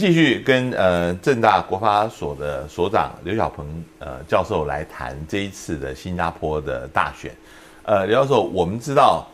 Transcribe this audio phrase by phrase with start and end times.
[0.00, 3.66] 继续跟呃正大国发所的所长刘小鹏
[3.98, 7.30] 呃教授来谈这一次的新加坡的大选。
[7.82, 9.26] 呃，刘教授，我们知道，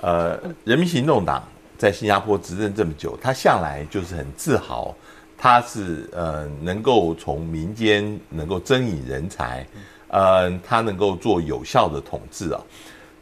[0.00, 1.44] 呃，人民行动党
[1.76, 4.94] 在新加坡执政这么久，他向来就是很自豪，
[5.36, 9.66] 他是呃能够从民间能够征引人才，
[10.08, 12.58] 呃，他能够做有效的统治啊。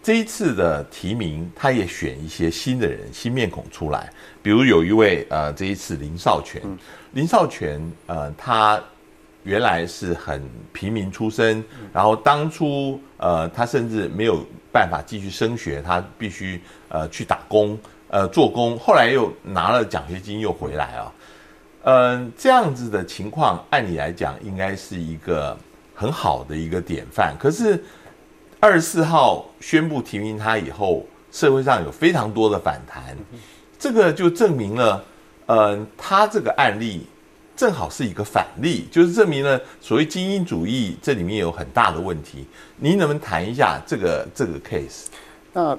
[0.02, 4.12] 这一次的提名，他也选一些新的人、新面孔出来，
[4.42, 6.60] 比如有一位呃，这一次林少全，
[7.12, 8.82] 林少全呃，他
[9.44, 21.12] 原来是很平民出身，然后当初呃，他甚至没有办法继续升学，他必须呃去打工呃做工，后来又拿了奖学金又回来啊，
[21.84, 25.56] 嗯，这样子的情况，按理来讲应该是一个
[25.94, 27.80] 很好的一个典范，可是。
[28.62, 33.16] 二十四号宣布提名他以后，社会上有非常多的反弹，
[33.76, 35.04] 这个就证明了，
[35.46, 37.04] 呃，他这个案例
[37.56, 42.46] 正好是一个反例，就是证明了所谓精英主义这里面有很大的问题。
[42.76, 45.06] 您能不能谈一下这个这个 case？
[45.52, 45.76] 那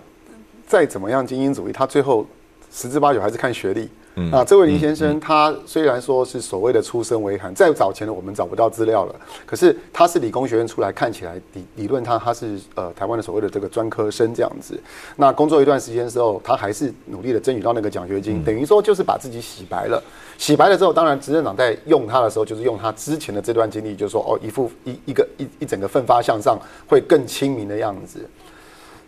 [0.67, 2.27] 再怎么样精英主义，他最后
[2.69, 3.89] 十之八九还是看学历。
[4.31, 14.79] 啊，这位林先生，他虽然说是所谓的出身为寒，在早前的我们找不到资料了，可是他是理工学院出来，看起来理理论他他是呃台湾的所谓的这个专科生这样子。
[15.15, 19.99] 那工作一段时间之后，他还是努力的争取到那个奖学金，等于说就是把自己洗白了。
[20.37, 28.19] 洗白了之后，当然执政党在用他的时候，就是用他之前的这段经历，就是说哦，一副一一个一一整个奋发向上，会更亲民的样子。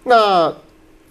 [0.04, 0.52] 那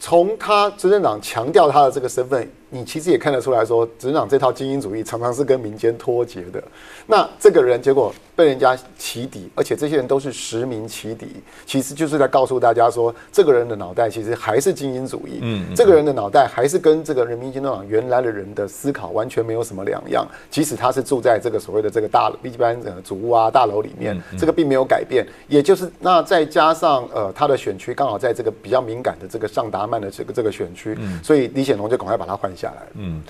[0.00, 2.50] 从他执政党强调他的这个身份。
[2.74, 6.60] 你其实也看得出来说，执政党这套精英主义常常是跟民间脱节的。
[7.06, 11.28] 那这个人结果被人家起底，而且这些人都是实名起底，
[11.64, 15.38] 其实就是在告诉大家说，这个人的脑袋其实还是精英主义。
[15.40, 20.26] 嗯，这个人的脑袋还是跟这个人民行动党原来的人的思考完全没有什么两样。
[20.50, 25.24] 即使他是住在这个所谓的这个大一般的主屋啊大楼里面，这个并没有改变。
[25.46, 32.63] 也就是那再加上呃他的选区刚好在这个比较敏感的这个上达曼的这个这个选区，所以李显龙就赶快把他换下。
[32.64, 33.22] 下来嗯，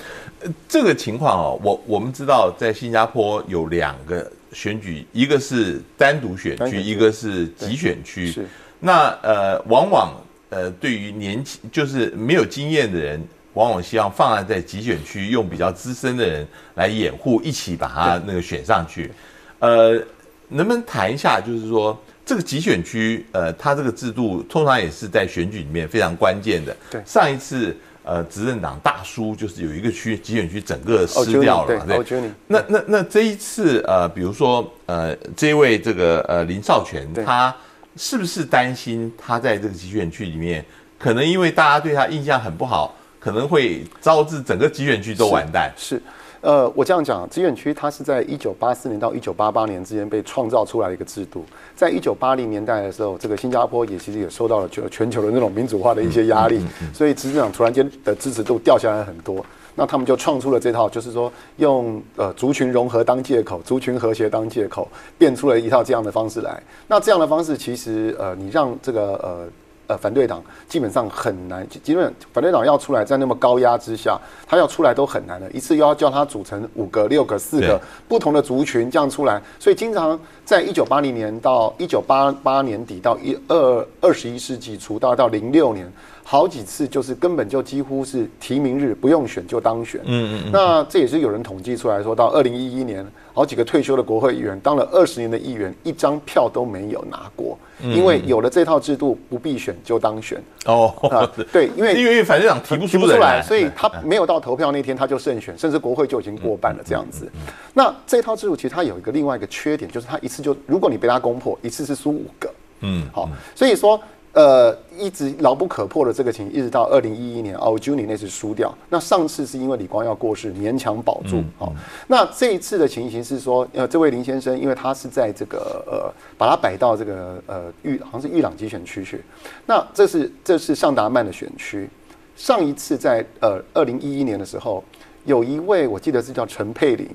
[0.68, 8.30] 这个情况哦，我我们知道在新加坡有两个选举，一个是单独选区，一个是集选区。
[8.30, 8.46] 是
[8.78, 10.14] 那呃，往往
[10.50, 13.20] 呃，对于年轻就是没有经验的人，
[13.54, 16.46] 往往希望放在在集选区，用比较资深的人
[16.76, 19.10] 来掩护，一起把他那个选上去。
[19.58, 20.00] 呃，
[20.48, 26.76] 能不能谈一下，就是说这个集选区，呃，它这个制度通常也是在选举里面非常关键的。
[26.92, 27.76] 对，上一次。
[28.04, 32.31] 呃，执政党大叔，就是有一个区集选区整个失掉了，对。
[32.47, 37.54] 那那那这一次，呃，比如说，呃，这位这个呃林少全，他
[37.97, 40.62] 是不是担心他在这个集选区里面，
[40.98, 45.72] 可能因为大家对他印象很不好，可能会招致整个集选区都完蛋？
[45.76, 46.00] 是。
[46.44, 51.43] 呃，我这样讲，资源区它是在一九八四年到一九八八年之间被创造出来的一个制度。
[51.75, 56.62] 在一九八零年代的时候，这个新加坡也其实也受到了全全球的那种民主化的一些压力，
[56.93, 59.43] 所以执政党突然间的支持度掉下来很多。
[59.75, 66.62] 那他们就创出了这套，就是说用呃族群融合当借口，族群和谐当借口，变出了一套这样的方式来。
[66.87, 69.49] 那这样的方式其实呃，你让这个呃。
[69.86, 75.50] 呃，反对党基本上很难，基本反对党要出来，在那么高压之下，他要出来都很难的。
[75.52, 85.90] 一次又要叫他组成五个、六个、四个不同的族群这样出来，所以经常在一九八零年到一九八八年底到一二二十一世纪初到到零六年。
[86.26, 100.40] 好几次就是根本就几乎是提名日不用选就当选，嗯嗯，那这也是有人统计出来说到二零一一年，好几个退休的国会议员当了二十年的议员，一张票都没有拿过，因为有了这套制度，不必选就当选。
[100.66, 100.94] 哦，
[101.52, 107.28] 对，因为因为反正党提不出来，所以他没有到投票那天他就胜选，甚至国会就已经过半了这样子。
[107.72, 112.48] 那这套制度其实它有一个另外一个缺点，就是它一次就如果你被他攻破，一次是输五个，
[112.82, 114.00] 嗯，好，所以说。
[114.34, 118.75] 呃，一直牢不可破的这个情，一直到二零一一年奥朱尼那次输掉。
[118.90, 121.40] 那上次是因为李光耀过世，勉强保住。
[121.56, 121.72] 好，
[122.08, 129.22] 那这一次的情形是说，呃，这位林先生，因为他是在这个呃，把他摆到这个呃玉，好像是玉朗集选区去。
[129.66, 131.88] 那这是这是尚达曼的选区。
[132.37, 134.82] 上一次在呃二零一一年的时候，
[135.25, 137.08] 有一位我记得是叫陈佩玲。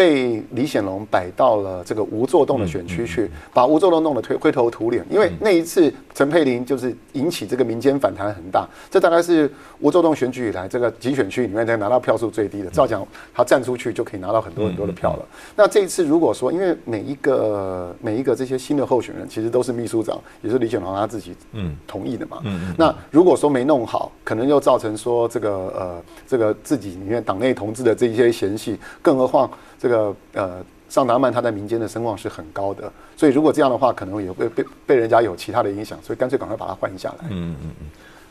[0.00, 5.04] 被李显龙摆到了这个吴作栋的选区去，把吴作栋弄得推灰头土脸。
[5.10, 12.70] 因为那一次陈佩玲就是引起这个民间反弹很大，这大概是吴作栋选举以来这个集选区里面才拿到票数最低的。
[12.70, 15.28] 照讲他站出去就可以拿到很多很多的票了。
[15.54, 22.38] 那这一次如果说，因为每一个每一个这些新的候选人其实都是秘书长，也是李显龙他自己嗯同意的嘛。
[22.44, 29.50] 嗯那如果说没弄好，可能又造成说这个呃这个自己里面党内同志的这一些嫌隙，更何况。
[29.80, 37.26] 这个呃尚达曼他在民间的声望是很高的，所以如果这样的话，可能也会被被人家有其他的影响，所以干脆赶快把他换下来。
[37.30, 37.86] 嗯嗯嗯。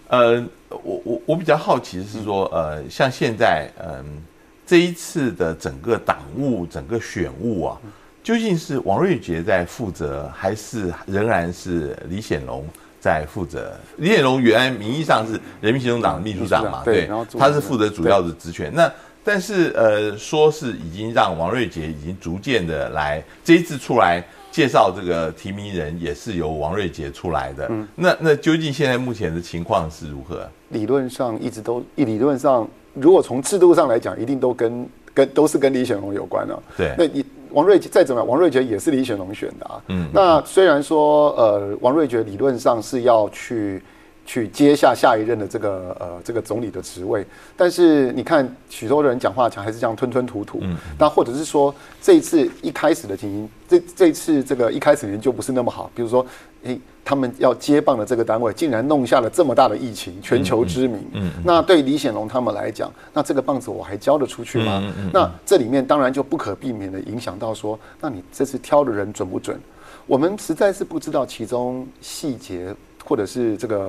[0.10, 4.22] 呃，我我我比较好奇的是说，呃，像现在，嗯，
[4.66, 7.78] 这一次的整个党务、整个选务啊，
[8.24, 12.66] 究竟是王瑞杰在负责，还是仍然是李显龙
[13.00, 13.75] 在负责？
[13.98, 17.07] 李显龙原来名义上是人民行动党的秘书长嘛，对，
[17.38, 18.74] 他是负责主要的职权。
[18.74, 18.92] 那
[19.24, 24.24] 但是呃，说是已经让王瑞杰已经逐渐的来这一次出来。
[24.51, 30.50] 介绍这个提名人也是由王瑞杰出来的，嗯，那那究竟现在目前的情况是如何？
[30.69, 36.60] 理论上一直都，理论上如果从制度上来讲，一定都跟跟都是跟李显龙有关的。
[36.75, 39.81] 对，那你王瑞杰再怎么样，王瑞杰也是李显龙选的啊。
[39.89, 43.81] 嗯，那虽然说呃，王瑞杰理论上是要去。
[44.30, 47.26] 去接下下一任的这个呃这个总理的职位，
[47.58, 56.24] 但是你看许多人讲话讲还是这样吞吞吐吐，嗯，那或者是说这一次一开始的情形，这这一次这个一开始就不是那么好，比如说，
[56.62, 64.94] 诶，他们要接棒的这个单位竟然弄下了这么大的疫情，全球知名，嗯，那对李显龙他们来讲，那这个棒子我还交得出去吗？
[65.12, 69.60] 那这里面当然就不可避免的影响到说，那你这次挑的人准不准？
[70.06, 72.76] 我们实在是不知道其中细节。
[73.09, 73.79] 或者是这个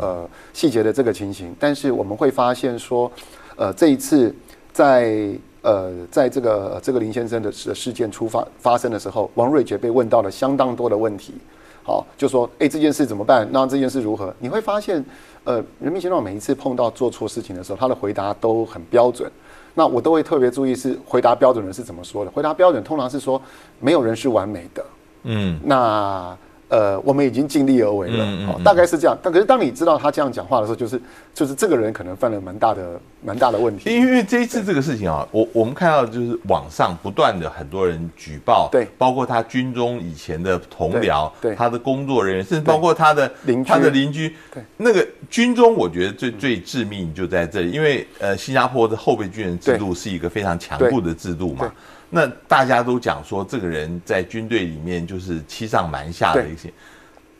[0.00, 3.10] 呃细节的这个情形，但是我们会发现说，
[3.56, 4.32] 呃这一次
[4.72, 5.28] 在
[5.62, 11.34] 呃在这个这个林先生的事件出发发生的时候，王瑞杰被问到了相当多的问题，
[11.82, 13.48] 好就说哎这件事怎么办？
[13.50, 14.32] 那这件事如何？
[14.38, 15.04] 你会发现，
[15.42, 19.28] 呃人民行动每一次碰到做错事情的时候，他的回答都很标准。
[19.74, 22.30] 那我都会特别注意是回答标准人是怎么说的。
[22.30, 23.42] 回答标准通常是说
[23.80, 24.84] 没有人是完美的。
[25.24, 26.38] 嗯，那。
[26.68, 29.16] 呃，我们已经尽力而为了，好，大概是这样。
[29.22, 31.00] 但可是当你知道他这样讲话的时候，就是
[31.32, 33.88] 就是这个人可能犯了蛮大的蛮大的问题。
[33.88, 51.72] 因为这一次这个事情啊，我我们看到就是网上不断的很多人举报，对，包括他军中以前的同僚，对，他的工作人员，甚至包括他的邻他的邻居，对，那个军中我觉得最最致命就在这里，因为呃，新加坡的后备军人制度是一个非常强固的制度嘛。
[52.10, 56.72] 那大家都讲说，这个人在军队里面就是欺上瞒下的一些，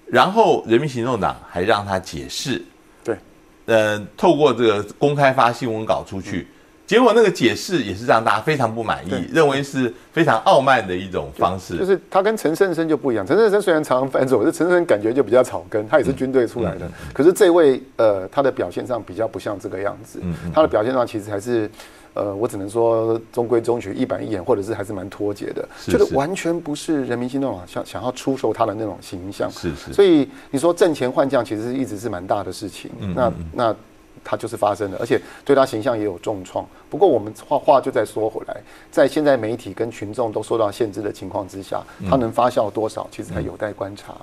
[0.06, 2.62] 然后人民行动党还让他解释，
[3.02, 3.16] 对，
[3.64, 6.46] 呃，透过这个公开发新闻稿出去，
[6.86, 11.78] 结果那个解释也是让大家非常不满意，认为是非常傲慢的一种方式。
[11.78, 20.20] 就是他跟陈胜生就不一样，陈胜生虽然常常犯错，这陈胜生感觉就比较草根，他也是军队出来的，可是这位呃，他的表现上比较不像这个样子，
[20.52, 21.70] 他的表现上其实还是。
[22.18, 29.48] 呃，我只能说中规中矩、一板一眼，或者是还是蛮脱节的，就是完全不是人民心动啊，想想要出售他的那种形象。
[29.50, 29.92] 是是。
[29.92, 32.90] 所以你说挣钱换将，其实一直是蛮大的事情。
[33.14, 33.76] 那那
[34.24, 36.66] 他就是发生了，而且对他形象也有重创。
[36.90, 38.56] 不过我们话话就再说回来，
[38.90, 41.80] 在现在媒体跟群众都受到限制的情况之下，
[42.10, 44.16] 他能发酵多少，其实还有待观察。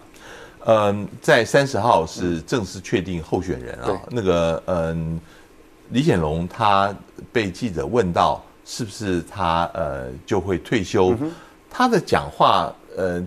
[0.66, 5.20] 嗯，在三十号是正式确定候选人啊，那个嗯。
[5.90, 6.94] 李显龙他
[7.32, 11.16] 被记者问到是不是他呃就会退休，
[11.70, 13.24] 他的讲话呃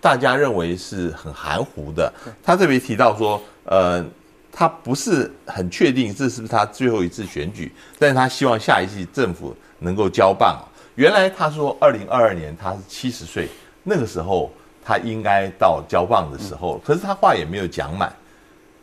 [0.00, 2.12] 大家认为是很含糊的。
[2.42, 4.04] 他特别提到说呃
[4.52, 10.62] 他不是很确定这是不是他最后一次选举，但是他希望下一季政府能够交棒。
[10.94, 13.48] 原来他说二零二二年他是七十岁，
[13.82, 14.52] 那个时候
[14.84, 18.12] 他应该到交棒的时候，可是他话也没有讲满。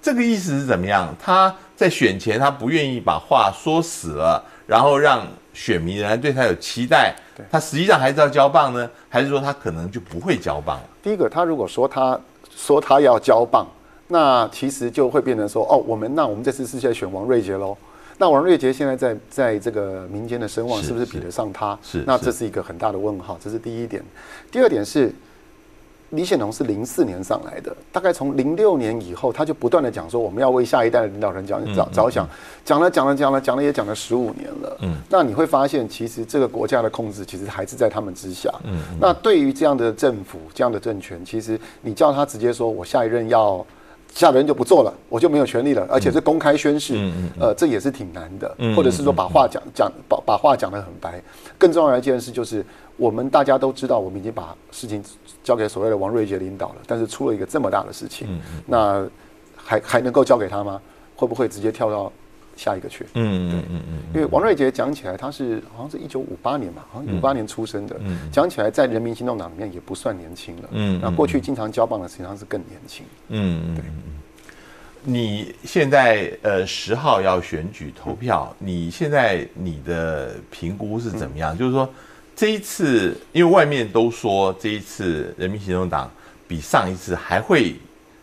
[0.01, 1.13] 这个意思是怎么样？
[1.21, 7.13] 他在选前，他不愿意把话说死了，然后让选民仍然对他有期待。
[7.51, 10.79] 他实际上还是要交棒呢，还是说他可能就不会交棒？
[11.03, 12.19] 第一个，他如果说他
[12.55, 13.67] 说他要交棒，
[14.07, 17.77] 那其实就会变成说，哦，我们那我们这次是在选王瑞杰喽。
[18.17, 21.77] 那王瑞杰现在在在这个民间的声望是不是比得上他？
[21.83, 23.37] 是，那这是一个很大的问号。
[23.43, 24.03] 这是第一点。
[24.49, 25.13] 第二点是。
[26.11, 32.27] 李显龙是零四年上来的，大概从零六年以后，他就不断的讲说，我们要为下一代的领导人讲着着想，
[32.65, 34.77] 讲了讲了讲了讲了也讲了十五年了。
[34.81, 38.51] 嗯，那你会发现，其实这个国家的控制其实还是在他们之下。
[38.63, 43.63] 嗯，那对于这样的政府、这样的政权，其实你叫他直接说我下一任要
[44.11, 46.95] 下人就不做了，我就没有权利了，而且是公开宣誓。
[46.95, 48.55] 嗯嗯，呃，这也是挺难的。
[48.57, 51.21] 嗯，或者是说把话讲讲把把话讲得很白。
[51.59, 52.65] 更重要的一件事就是，
[52.99, 55.03] 我们大家都知道，我们已经把事情。
[55.41, 59.07] 交给所谓的王瑞杰领导了，但是出了一个这么大的事情，那
[59.55, 60.79] 还还能够交给他吗？
[61.15, 62.11] 会不会直接跳到
[62.55, 63.05] 下一个去？
[63.15, 63.99] 嗯嗯嗯嗯。
[64.13, 67.95] 因为王瑞杰讲起来，他是好像是一九五八年嘛，好像五八年出生的，
[68.31, 70.69] 讲起来在人民行动党里面也不算年轻了。
[70.71, 70.99] 嗯。
[71.01, 73.03] 那过去经常交棒的实际上是更年轻。
[73.29, 73.75] 嗯嗯。
[73.75, 73.83] 对。
[75.01, 81.57] 你现在呃十号要选举投票，你现在你的评估是怎么样？
[81.57, 81.89] 就是说。
[82.39, 86.09] 这一次，因为外面都说这一次人民行动党
[86.47, 87.75] 比上一次还会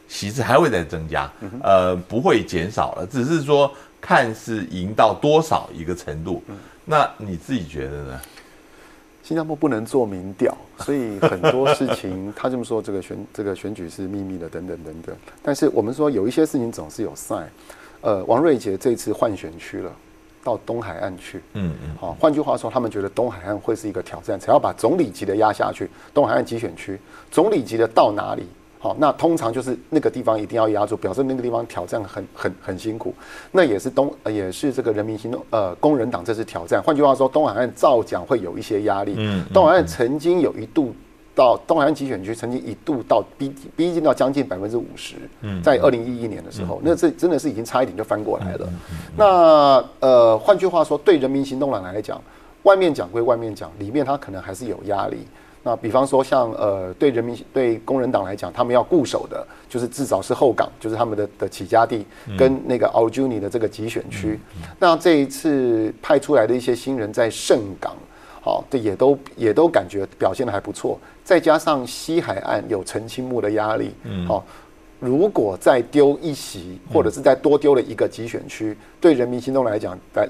[0.08, 1.30] 席次还会再增加，
[1.62, 3.70] 呃，不会减少了，只是说
[4.00, 6.42] 看是赢到多少一个程度。
[6.86, 8.20] 那你自己觉得呢？
[9.22, 15.14] 新加坡不能做民调，所以很多事情他这么说，这个选这个选举是秘密的，等等等等。
[15.42, 17.44] 但是我们说有一些事情总是有 sign。
[18.00, 19.92] 呃，王瑞杰这次换选区了。
[20.46, 26.96] 到东海岸去，嗯嗯，好，换句话说，他们觉得东海岸会是一个挑战，只要把总理级的压下去，东海岸集选区，
[27.32, 28.46] 总理级的到哪里？
[28.78, 33.12] 好，那通常就是那个地方一定要压住，表示那个地方挑战很很很辛苦。
[33.50, 36.80] 那也是东，也是这个人民行动，呃，工人党这次挑战。
[36.80, 39.14] 换句话说，东海岸照讲会有一些压力。
[39.16, 40.94] 嗯，东海岸曾经有一度。
[41.36, 45.16] 到东海岸集选区曾经一度到逼逼近到将近百分之五十，
[45.62, 48.68] 在二零一一年的时候，那这真的是已经差一点就翻过来了。
[49.14, 52.18] 那呃，换句话说，对人民行动党来讲，
[52.62, 55.18] 外面讲归外面讲，里面他可能还是有压力。
[55.62, 62.06] 那比方说，像呃，对人民对工人党来讲，他们要固守的就是至少是后港，就是他们的的起家地，
[62.38, 64.40] 跟那个奥朱尼的这个集选区。
[64.78, 67.94] 那这一次派出来的一些新人在盛港。
[68.40, 74.46] 好，对，也都也都感觉表现的还不错，再加上西海岸有澄清木的压力，嗯，好，
[75.00, 80.28] 如果再丢一席，或者是再多丢了一个集选区，对人民行动来讲，在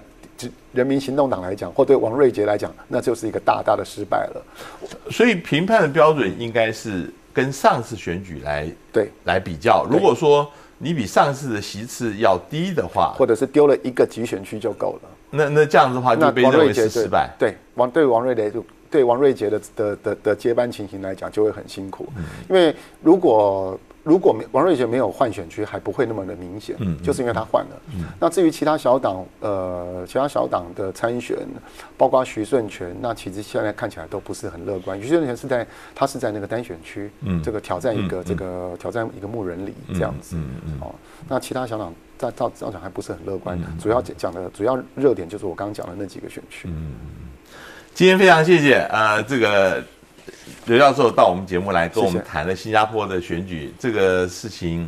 [0.72, 4.42] 人民行动党来讲，或对王瑞杰来讲，那就是一个大大的失败了。
[5.10, 9.86] 所以评判的标准应该是跟上次选举来对来比较。
[9.90, 15.10] 如果说你比上次的席次要低的话，或者是丢了一个集选区就够了。
[15.28, 17.30] 那那这样子的话，就被认为是失败。
[17.38, 22.06] 对王对王瑞杰就对王瑞杰的的的的接班情形来讲，就会很辛苦。
[22.48, 26.76] 因为如果如果王瑞杰没有换选区，还不会那么的明显。
[26.78, 27.82] 嗯，就是因为他换了。
[27.94, 31.36] 嗯，那至于其他小党，呃，其他小党的参选，
[31.96, 35.00] 包括徐顺权，那其实现在看起来都不是很乐观。
[35.02, 40.36] 徐顺权是在他是在那个单选区，嗯，这个挑战一个这个挑战一个牧人里这样子。
[40.80, 40.94] 哦，
[41.28, 41.92] 那其他小党。
[42.18, 46.66] 在照照讲还不是很乐观，主要讲的主要热点就是我刚刚讲的那几个选区。
[46.66, 46.94] 嗯，
[47.96, 49.82] 今天非常谢谢呃这个
[50.66, 54.86] 刘教授到我们节目来跟我们谈了新加坡的选举这个事情，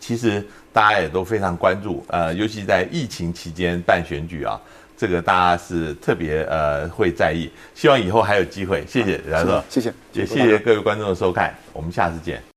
[0.00, 4.58] 其实大家也都非常关注，呃，尤其在疫情期间办选举啊，
[4.96, 7.50] 这个大家是特别呃会在意。
[7.74, 12.42] 希望以后还有机会，谢谢刘教授，谢谢，也谢谢各位观众的收看，我们下次见。